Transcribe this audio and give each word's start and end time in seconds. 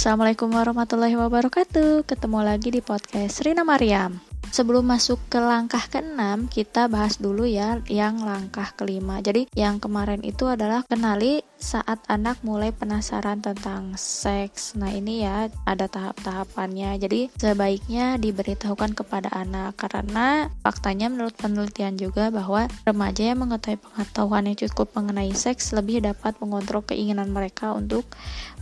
Assalamualaikum 0.00 0.56
warahmatullahi 0.56 1.12
wabarakatuh. 1.12 2.08
Ketemu 2.08 2.40
lagi 2.40 2.72
di 2.72 2.80
podcast 2.80 3.44
Rina 3.44 3.68
Mariam. 3.68 4.16
Sebelum 4.48 4.80
masuk 4.80 5.20
ke 5.28 5.36
langkah 5.36 5.84
keenam, 5.92 6.48
kita 6.48 6.88
bahas 6.88 7.20
dulu 7.20 7.44
ya 7.44 7.84
yang 7.84 8.16
langkah 8.24 8.72
kelima. 8.72 9.20
Jadi 9.20 9.52
yang 9.52 9.76
kemarin 9.76 10.24
itu 10.24 10.48
adalah 10.48 10.88
kenali 10.88 11.44
saat 11.60 12.00
anak 12.08 12.40
mulai 12.40 12.72
penasaran 12.72 13.44
tentang 13.44 13.94
seks. 13.94 14.74
Nah 14.74 14.90
ini 14.90 15.22
ya 15.22 15.52
ada 15.68 15.86
tahap-tahapannya. 15.86 16.96
Jadi 16.98 17.30
sebaiknya 17.36 18.16
diberitahukan 18.16 18.96
kepada 18.96 19.28
anak 19.36 19.76
karena 19.76 20.48
faktanya 20.64 21.12
menurut 21.12 21.36
penelitian 21.36 22.00
juga 22.00 22.32
bahwa 22.32 22.66
remaja 22.88 23.30
yang 23.30 23.44
mengetahui 23.44 23.78
pengetahuan 23.78 24.48
yang 24.48 24.58
cukup 24.66 24.90
mengenai 24.96 25.30
seks 25.36 25.76
lebih 25.76 26.02
dapat 26.02 26.34
mengontrol 26.40 26.82
keinginan 26.82 27.30
mereka 27.30 27.76
untuk 27.76 28.08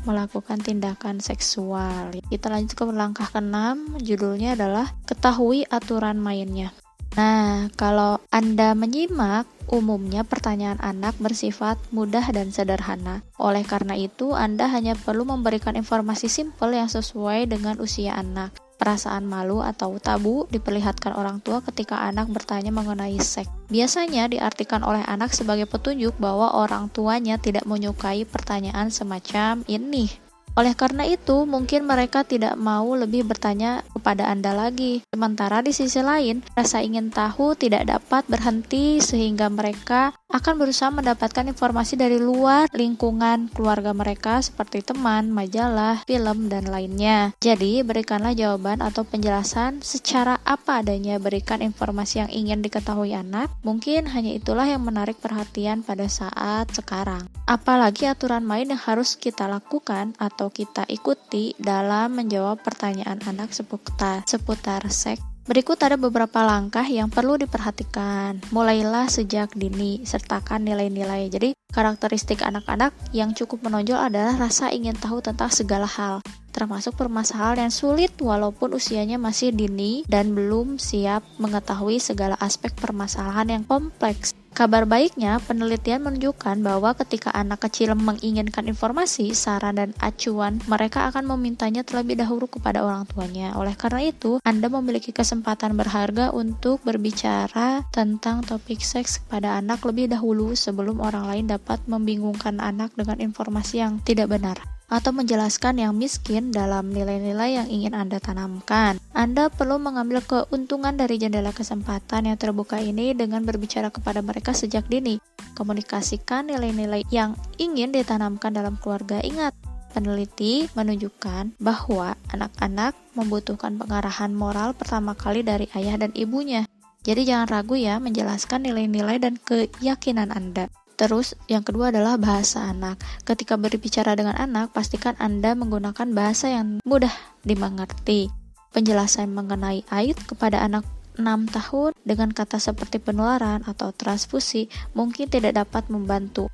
melakukan 0.03 0.59
tindakan 0.59 1.23
seksual. 1.23 2.11
Kita 2.29 2.51
lanjut 2.51 2.75
ke 2.75 2.85
langkah 2.91 3.31
keenam, 3.31 3.97
judulnya 4.03 4.59
adalah 4.59 4.91
ketahui 5.07 5.63
aturan 5.71 6.19
mainnya. 6.19 6.75
Nah, 7.17 7.67
kalau 7.75 8.23
Anda 8.31 8.79
menyimak, 8.79 9.49
umumnya 9.69 10.25
pertanyaan 10.25 10.81
anak 10.81 11.15
bersifat 11.21 11.77
mudah 11.93 12.25
dan 12.33 12.51
sederhana. 12.51 13.23
Oleh 13.37 13.63
karena 13.63 13.95
itu, 13.95 14.33
Anda 14.33 14.67
hanya 14.73 14.97
perlu 14.97 15.29
memberikan 15.29 15.77
informasi 15.77 16.27
simpel 16.27 16.75
yang 16.75 16.89
sesuai 16.89 17.47
dengan 17.49 17.79
usia 17.79 18.17
anak. 18.17 18.57
Perasaan 18.79 19.27
malu 19.27 19.59
atau 19.59 19.99
tabu 19.99 20.47
diperlihatkan 20.55 21.11
orang 21.19 21.43
tua 21.43 21.59
ketika 21.67 21.99
anak 21.99 22.31
bertanya 22.31 22.71
mengenai 22.71 23.19
seks. 23.19 23.51
Biasanya 23.69 24.31
diartikan 24.31 24.87
oleh 24.87 25.03
anak 25.03 25.35
sebagai 25.35 25.67
petunjuk 25.67 26.15
bahwa 26.23 26.55
orang 26.55 26.87
tuanya 26.89 27.43
tidak 27.43 27.67
menyukai 27.67 28.23
pertanyaan 28.23 28.95
semacam 28.95 29.67
ini. 29.67 30.29
Oleh 30.59 30.75
karena 30.75 31.07
itu, 31.07 31.47
mungkin 31.47 31.87
mereka 31.87 32.27
tidak 32.27 32.59
mau 32.59 32.87
lebih 32.95 33.23
bertanya 33.27 33.87
kepada 34.09 34.33
Anda 34.33 34.57
lagi. 34.57 35.05
Sementara 35.13 35.61
di 35.61 35.77
sisi 35.77 36.01
lain, 36.01 36.41
rasa 36.57 36.81
ingin 36.81 37.13
tahu 37.13 37.53
tidak 37.53 37.85
dapat 37.93 38.25
berhenti 38.25 39.05
sehingga 39.05 39.53
mereka 39.53 40.17
akan 40.33 40.57
berusaha 40.57 40.89
mendapatkan 40.89 41.45
informasi 41.45 42.01
dari 42.01 42.17
luar 42.17 42.73
lingkungan 42.73 43.53
keluarga 43.53 43.93
mereka 43.93 44.41
seperti 44.41 44.81
teman, 44.81 45.29
majalah, 45.29 46.01
film, 46.09 46.49
dan 46.49 46.73
lainnya. 46.73 47.37
Jadi, 47.37 47.85
berikanlah 47.85 48.33
jawaban 48.33 48.81
atau 48.81 49.05
penjelasan 49.05 49.85
secara 49.85 50.41
apa 50.41 50.81
adanya 50.81 51.21
berikan 51.21 51.61
informasi 51.61 52.25
yang 52.25 52.31
ingin 52.33 52.65
diketahui 52.65 53.13
anak. 53.13 53.53
Mungkin 53.61 54.09
hanya 54.17 54.33
itulah 54.33 54.65
yang 54.65 54.89
menarik 54.89 55.21
perhatian 55.21 55.85
pada 55.85 56.09
saat 56.09 56.73
sekarang. 56.73 57.29
Apalagi 57.45 58.09
aturan 58.09 58.45
main 58.45 58.69
yang 58.73 58.81
harus 58.81 59.17
kita 59.17 59.49
lakukan 59.49 60.17
atau 60.17 60.49
kita 60.49 60.89
ikuti 60.89 61.57
dalam 61.57 62.17
menjawab 62.17 62.61
pertanyaan 62.61 63.21
anak 63.25 63.57
seputar, 63.57 63.98
seputar 64.27 64.87
seks 64.89 65.29
Berikut 65.49 65.81
ada 65.81 65.97
beberapa 65.97 66.45
langkah 66.45 66.85
yang 66.85 67.09
perlu 67.09 67.41
diperhatikan. 67.41 68.37
Mulailah 68.53 69.09
sejak 69.09 69.57
dini, 69.57 70.05
sertakan 70.05 70.61
nilai-nilai. 70.61 71.33
Jadi, 71.33 71.57
karakteristik 71.69 72.41
anak-anak 72.41 72.97
yang 73.13 73.37
cukup 73.37 73.61
menonjol 73.61 74.01
adalah 74.01 74.35
rasa 74.41 74.73
ingin 74.73 74.97
tahu 74.97 75.21
tentang 75.21 75.53
segala 75.53 75.85
hal, 75.85 76.25
termasuk 76.51 76.97
permasalahan 76.97 77.69
yang 77.69 77.75
sulit 77.75 78.13
walaupun 78.19 78.73
usianya 78.73 79.21
masih 79.21 79.53
dini 79.53 80.03
dan 80.09 80.33
belum 80.33 80.81
siap 80.81 81.23
mengetahui 81.37 82.01
segala 82.01 82.35
aspek 82.41 82.73
permasalahan 82.75 83.61
yang 83.61 83.65
kompleks. 83.69 84.33
Kabar 84.59 84.91
baiknya, 84.91 85.39
penelitian 85.45 86.03
menunjukkan 86.03 86.65
bahwa 86.67 86.91
ketika 86.99 87.31
anak 87.31 87.69
kecil 87.69 87.95
menginginkan 87.95 88.67
informasi, 88.67 89.31
saran, 89.31 89.79
dan 89.79 89.91
acuan, 90.03 90.59
mereka 90.67 91.07
akan 91.07 91.31
memintanya 91.31 91.87
terlebih 91.87 92.19
dahulu 92.19 92.51
kepada 92.51 92.83
orang 92.83 93.07
tuanya. 93.07 93.55
Oleh 93.55 93.79
karena 93.79 94.11
itu, 94.11 94.43
Anda 94.43 94.67
memiliki 94.67 95.15
kesempatan 95.15 95.79
berharga 95.79 96.35
untuk 96.35 96.83
berbicara 96.83 97.87
tentang 97.95 98.43
topik 98.43 98.83
seks 98.83 99.23
kepada 99.23 99.63
anak 99.63 99.79
lebih 99.87 100.11
dahulu 100.11 100.57
sebelum 100.59 101.07
orang 101.07 101.31
lain 101.31 101.45
dapat 101.47 101.58
membingungkan 101.87 102.63
anak 102.63 102.95
dengan 102.95 103.19
informasi 103.21 103.83
yang 103.83 104.01
tidak 104.03 104.31
benar 104.33 104.59
atau 104.89 105.13
menjelaskan 105.13 105.85
yang 105.85 105.93
miskin 105.93 106.49
dalam 106.49 106.89
nilai-nilai 106.89 107.61
yang 107.61 107.69
ingin 107.69 107.93
Anda 107.93 108.17
tanamkan. 108.19 108.97
Anda 109.13 109.53
perlu 109.53 109.77
mengambil 109.77 110.25
keuntungan 110.25 110.97
dari 110.97 111.21
jendela 111.21 111.53
kesempatan 111.53 112.25
yang 112.25 112.41
terbuka 112.41 112.81
ini 112.81 113.13
dengan 113.13 113.45
berbicara 113.45 113.93
kepada 113.93 114.25
mereka 114.25 114.57
sejak 114.57 114.89
dini. 114.89 115.21
Komunikasikan 115.53 116.49
nilai-nilai 116.49 117.05
yang 117.13 117.37
ingin 117.61 117.93
ditanamkan 117.93 118.57
dalam 118.57 118.81
keluarga. 118.81 119.21
Ingat, 119.21 119.53
peneliti 119.93 120.73
menunjukkan 120.73 121.61
bahwa 121.61 122.17
anak-anak 122.33 122.97
membutuhkan 123.13 123.77
pengarahan 123.77 124.33
moral 124.33 124.73
pertama 124.73 125.13
kali 125.13 125.45
dari 125.45 125.69
ayah 125.77 126.01
dan 126.01 126.17
ibunya. 126.17 126.65
Jadi 127.05 127.29
jangan 127.29 127.49
ragu 127.49 127.77
ya 127.77 128.01
menjelaskan 128.01 128.69
nilai-nilai 128.69 129.21
dan 129.21 129.37
keyakinan 129.41 130.33
Anda. 130.33 130.73
Terus, 130.99 131.39
yang 131.47 131.63
kedua 131.63 131.95
adalah 131.95 132.19
bahasa 132.19 132.67
anak. 132.67 132.99
Ketika 133.23 133.55
berbicara 133.55 134.19
dengan 134.19 134.35
anak, 134.35 134.75
pastikan 134.75 135.15
Anda 135.23 135.55
menggunakan 135.55 136.11
bahasa 136.11 136.51
yang 136.51 136.83
mudah 136.83 137.15
dimengerti. 137.47 138.35
Penjelasan 138.75 139.31
mengenai 139.31 139.87
aid 139.95 140.19
kepada 140.27 140.59
anak 140.59 140.83
6 141.15 141.55
tahun 141.55 141.95
dengan 142.03 142.35
kata 142.35 142.59
seperti 142.59 142.99
penularan 142.99 143.63
atau 143.63 143.95
transfusi 143.95 144.67
mungkin 144.99 145.31
tidak 145.31 145.55
dapat 145.55 145.87
membantu. 145.87 146.51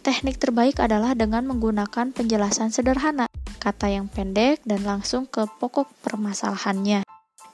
Teknik 0.00 0.40
terbaik 0.40 0.80
adalah 0.80 1.12
dengan 1.12 1.44
menggunakan 1.48 2.12
penjelasan 2.12 2.72
sederhana, 2.72 3.28
kata 3.60 3.88
yang 3.88 4.08
pendek 4.08 4.60
dan 4.64 4.84
langsung 4.84 5.24
ke 5.24 5.44
pokok 5.60 5.88
permasalahannya. 6.04 7.03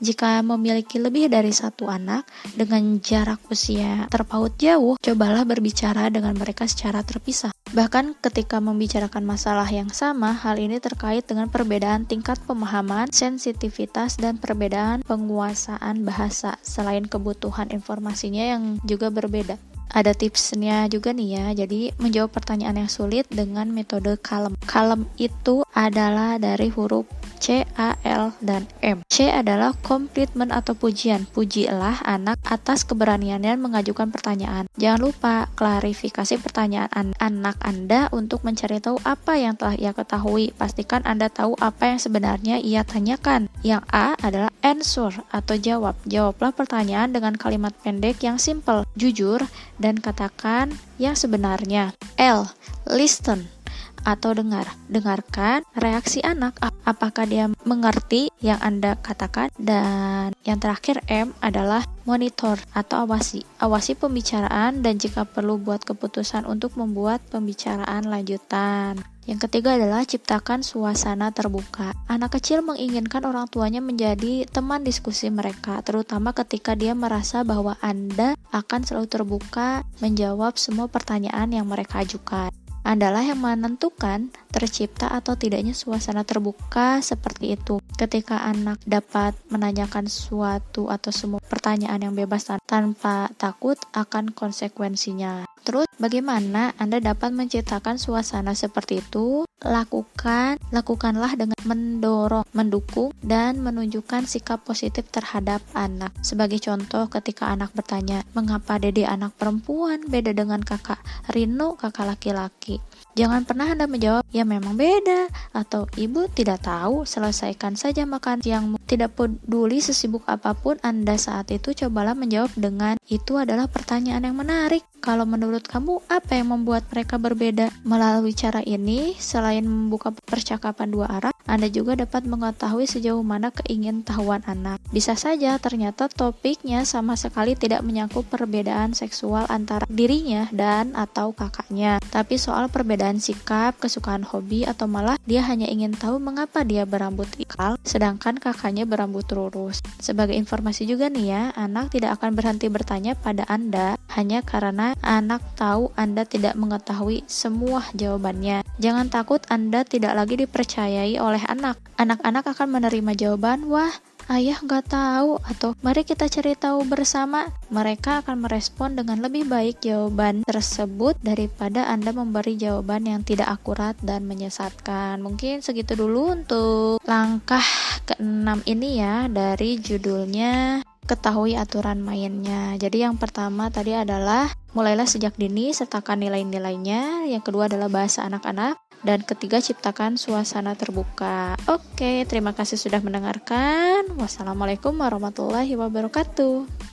Jika 0.01 0.41
memiliki 0.41 0.97
lebih 0.97 1.29
dari 1.29 1.53
satu 1.53 1.85
anak 1.93 2.25
dengan 2.57 2.99
jarak 3.05 3.45
usia 3.53 4.09
terpaut 4.09 4.57
jauh, 4.57 4.97
cobalah 4.97 5.45
berbicara 5.45 6.09
dengan 6.09 6.33
mereka 6.41 6.65
secara 6.65 7.05
terpisah. 7.05 7.53
Bahkan 7.71 8.19
ketika 8.19 8.59
membicarakan 8.59 9.23
masalah 9.23 9.69
yang 9.71 9.95
sama, 9.95 10.35
hal 10.35 10.59
ini 10.59 10.83
terkait 10.83 11.23
dengan 11.23 11.47
perbedaan 11.47 12.03
tingkat 12.09 12.43
pemahaman, 12.43 13.15
sensitivitas, 13.15 14.19
dan 14.19 14.43
perbedaan 14.43 15.07
penguasaan 15.07 16.03
bahasa, 16.03 16.59
selain 16.67 17.07
kebutuhan 17.07 17.71
informasinya 17.71 18.57
yang 18.57 18.63
juga 18.83 19.13
berbeda 19.15 19.70
ada 19.91 20.15
tipsnya 20.15 20.87
juga 20.87 21.11
nih 21.11 21.29
ya. 21.37 21.47
Jadi 21.67 21.95
menjawab 21.99 22.31
pertanyaan 22.31 22.87
yang 22.87 22.91
sulit 22.91 23.27
dengan 23.31 23.69
metode 23.71 24.17
kalem. 24.23 24.55
Kalem 24.65 25.07
itu 25.19 25.67
adalah 25.75 26.39
dari 26.39 26.71
huruf 26.71 27.07
C, 27.41 27.65
A, 27.81 27.97
L, 28.05 28.37
dan 28.45 28.69
M. 28.85 29.01
C 29.09 29.33
adalah 29.33 29.73
komplitmen 29.81 30.53
atau 30.53 30.77
pujian. 30.77 31.25
Pujilah 31.33 32.05
anak 32.05 32.37
atas 32.45 32.85
keberaniannya 32.85 33.57
mengajukan 33.57 34.13
pertanyaan. 34.13 34.69
Jangan 34.77 35.01
lupa 35.01 35.49
klarifikasi 35.57 36.37
pertanyaan 36.37 37.17
an 37.17 37.41
anak 37.41 37.57
Anda 37.65 38.13
untuk 38.13 38.45
mencari 38.45 38.85
tahu 38.85 39.01
apa 39.09 39.41
yang 39.41 39.57
telah 39.57 39.73
ia 39.81 39.97
ketahui. 39.97 40.53
Pastikan 40.53 41.01
Anda 41.09 41.33
tahu 41.33 41.57
apa 41.57 41.97
yang 41.97 42.01
sebenarnya 42.03 42.61
ia 42.61 42.85
tanyakan. 42.85 43.49
Yang 43.65 43.89
A 43.89 44.13
adalah 44.21 44.53
answer 44.71 45.11
atau 45.35 45.59
jawab. 45.59 45.99
Jawablah 46.07 46.55
pertanyaan 46.55 47.11
dengan 47.11 47.35
kalimat 47.35 47.75
pendek 47.83 48.23
yang 48.23 48.39
simple, 48.39 48.87
jujur, 48.95 49.43
dan 49.83 49.99
katakan 49.99 50.71
yang 51.03 51.19
sebenarnya. 51.19 51.91
L. 52.15 52.47
Listen 52.87 53.60
atau 54.05 54.33
dengar. 54.37 54.69
Dengarkan 54.91 55.63
reaksi 55.77 56.21
anak, 56.25 56.59
apakah 56.85 57.25
dia 57.27 57.47
mengerti 57.65 58.33
yang 58.41 58.59
Anda 58.61 58.97
katakan. 58.99 59.53
Dan 59.61 60.33
yang 60.43 60.59
terakhir 60.59 61.05
M 61.07 61.37
adalah 61.45 61.85
monitor 62.09 62.59
atau 62.75 63.07
awasi. 63.07 63.47
Awasi 63.63 63.95
pembicaraan 63.95 64.83
dan 64.83 64.99
jika 64.99 65.29
perlu 65.29 65.61
buat 65.61 65.85
keputusan 65.87 66.49
untuk 66.49 66.75
membuat 66.75 67.23
pembicaraan 67.31 68.09
lanjutan. 68.09 68.99
Yang 69.31 69.47
ketiga 69.47 69.79
adalah 69.79 70.03
ciptakan 70.03 70.67
suasana 70.67 71.31
terbuka. 71.31 71.95
Anak 72.11 72.41
kecil 72.41 72.67
menginginkan 72.67 73.23
orang 73.23 73.47
tuanya 73.47 73.79
menjadi 73.79 74.49
teman 74.51 74.83
diskusi 74.83 75.31
mereka, 75.31 75.79
terutama 75.87 76.35
ketika 76.35 76.75
dia 76.75 76.99
merasa 76.99 77.47
bahwa 77.47 77.79
Anda 77.79 78.35
akan 78.51 78.83
selalu 78.83 79.07
terbuka 79.07 79.87
menjawab 80.03 80.59
semua 80.59 80.91
pertanyaan 80.91 81.53
yang 81.55 81.71
mereka 81.71 82.03
ajukan 82.03 82.51
adalah 82.85 83.21
yang 83.21 83.41
menentukan 83.41 84.33
tercipta 84.51 85.09
atau 85.09 85.39
tidaknya 85.39 85.73
suasana 85.73 86.27
terbuka 86.27 86.99
seperti 87.01 87.55
itu. 87.55 87.79
Ketika 87.97 88.43
anak 88.45 88.83
dapat 88.85 89.39
menanyakan 89.49 90.11
suatu 90.11 90.91
atau 90.91 91.15
semua 91.15 91.41
pertanyaan 91.41 92.03
yang 92.03 92.15
bebas 92.19 92.51
tanpa 92.67 93.31
takut 93.39 93.79
akan 93.95 94.35
konsekuensinya. 94.35 95.47
Terus, 95.61 95.87
bagaimana 96.01 96.75
Anda 96.81 96.99
dapat 96.99 97.31
menciptakan 97.37 98.01
suasana 98.01 98.57
seperti 98.57 99.05
itu? 99.05 99.45
lakukan, 99.61 100.57
lakukanlah 100.73 101.37
dengan 101.37 101.61
mendorong, 101.69 102.49
mendukung, 102.57 103.13
dan 103.21 103.61
menunjukkan 103.61 104.25
sikap 104.25 104.65
positif 104.65 105.05
terhadap 105.13 105.61
anak. 105.77 106.17
Sebagai 106.25 106.57
contoh, 106.65 107.05
ketika 107.13 107.53
anak 107.53 107.77
bertanya, 107.77 108.25
"Mengapa 108.33 108.81
Dede 108.81 109.05
anak 109.05 109.37
perempuan 109.37 110.09
beda 110.09 110.33
dengan 110.33 110.65
kakak 110.65 111.01
Rino, 111.29 111.77
kakak 111.77 112.09
laki-laki?" 112.17 112.81
Jangan 113.19 113.45
pernah 113.45 113.69
Anda 113.69 113.85
menjawab, 113.85 114.25
"Ya 114.33 114.40
memang 114.45 114.77
beda," 114.77 115.29
atau 115.57 115.89
"Ibu 115.97 116.33
tidak 116.33 116.65
tahu." 116.65 117.09
Selesaikan 117.09 117.75
saja 117.75 118.05
makan 118.05 118.45
yang 118.45 118.77
tidak 118.85 119.17
peduli 119.17 119.79
sesibuk 119.79 120.27
apa 120.29 120.53
pun 120.57 120.77
Anda 120.85 121.17
saat 121.17 121.51
itu, 121.55 121.73
cobalah 121.73 122.13
menjawab 122.17 122.53
dengan, 122.57 122.95
"Itu 123.07 123.41
adalah 123.41 123.67
pertanyaan 123.67 124.27
yang 124.27 124.37
menarik." 124.37 124.85
Kalau 125.01 125.25
menurut 125.25 125.65
kamu, 125.65 126.05
apa 126.13 126.37
yang 126.37 126.53
membuat 126.53 126.85
mereka 126.93 127.17
berbeda? 127.17 127.73
Melalui 127.89 128.37
cara 128.37 128.61
ini, 128.61 129.17
selain 129.17 129.65
membuka 129.65 130.13
percakapan 130.13 130.93
dua 130.93 131.09
arah, 131.09 131.33
Anda 131.49 131.73
juga 131.73 131.97
dapat 131.97 132.29
mengetahui 132.29 132.85
sejauh 132.85 133.25
mana 133.25 133.49
keingin 133.49 134.05
tahuan 134.05 134.45
anak. 134.45 134.77
Bisa 134.93 135.17
saja 135.17 135.57
ternyata 135.57 136.13
topiknya 136.13 136.85
sama 136.85 137.17
sekali 137.17 137.57
tidak 137.57 137.81
menyangkut 137.81 138.29
perbedaan 138.29 138.93
seksual 138.93 139.49
antara 139.49 139.89
dirinya 139.89 140.53
dan 140.53 140.93
atau 140.93 141.33
kakaknya, 141.33 141.97
tapi 142.13 142.37
soal 142.37 142.69
perbedaan 142.69 143.25
sikap, 143.25 143.81
kesukaan 143.81 144.29
hobi, 144.31 144.63
atau 144.65 144.87
malah 144.87 145.19
dia 145.27 145.43
hanya 145.45 145.67
ingin 145.67 145.93
tahu 145.93 146.23
mengapa 146.23 146.63
dia 146.63 146.87
berambut 146.87 147.27
ikal, 147.37 147.77
sedangkan 147.83 148.39
kakaknya 148.39 148.87
berambut 148.87 149.27
lurus. 149.35 149.83
Sebagai 149.99 150.39
informasi 150.39 150.87
juga 150.87 151.11
nih 151.11 151.27
ya, 151.27 151.43
anak 151.59 151.91
tidak 151.91 152.17
akan 152.19 152.39
berhenti 152.39 152.71
bertanya 152.71 153.19
pada 153.19 153.43
Anda 153.51 153.99
hanya 154.15 154.41
karena 154.47 154.95
anak 155.03 155.43
tahu 155.59 155.91
Anda 155.99 156.23
tidak 156.25 156.55
mengetahui 156.55 157.27
semua 157.27 157.83
jawabannya. 157.95 158.63
Jangan 158.81 159.11
takut 159.11 159.43
Anda 159.51 159.83
tidak 159.83 160.17
lagi 160.17 160.41
dipercayai 160.41 161.19
oleh 161.19 161.43
anak. 161.51 161.77
Anak-anak 162.01 162.47
akan 162.57 162.69
menerima 162.81 163.13
jawaban, 163.19 163.69
wah 163.69 163.93
ayah 164.31 164.63
nggak 164.63 164.87
tahu 164.87 165.43
atau 165.43 165.75
mari 165.83 166.07
kita 166.07 166.31
cari 166.31 166.55
tahu 166.55 166.87
bersama 166.87 167.51
mereka 167.67 168.23
akan 168.23 168.47
merespon 168.47 168.95
dengan 168.95 169.19
lebih 169.19 169.51
baik 169.51 169.83
jawaban 169.83 170.47
tersebut 170.47 171.19
daripada 171.19 171.91
Anda 171.91 172.15
memberi 172.15 172.55
jawaban 172.55 173.11
yang 173.11 173.27
tidak 173.27 173.51
akurat 173.51 173.99
dan 173.99 174.31
menyesatkan 174.31 175.19
mungkin 175.19 175.67
segitu 175.67 175.99
dulu 175.99 176.39
untuk 176.39 177.03
langkah 177.03 177.65
keenam 178.07 178.63
ini 178.71 179.03
ya 179.03 179.27
dari 179.27 179.83
judulnya 179.83 180.87
ketahui 181.11 181.59
aturan 181.59 181.99
mainnya. 181.99 182.79
Jadi 182.79 183.03
yang 183.03 183.19
pertama 183.19 183.67
tadi 183.67 183.99
adalah 183.99 184.47
mulailah 184.79 185.11
sejak 185.11 185.35
dini 185.35 185.75
sertakan 185.75 186.23
nilai-nilainya. 186.23 187.27
Yang 187.27 187.51
kedua 187.51 187.67
adalah 187.67 187.91
bahasa 187.91 188.23
anak-anak 188.31 188.79
dan 189.01 189.25
ketiga 189.25 189.61
ciptakan 189.61 190.21
suasana 190.21 190.77
terbuka. 190.77 191.57
Oke, 191.69 192.25
terima 192.29 192.53
kasih 192.53 192.77
sudah 192.77 193.01
mendengarkan. 193.01 194.09
Wassalamualaikum 194.17 194.97
warahmatullahi 194.97 195.73
wabarakatuh. 195.77 196.90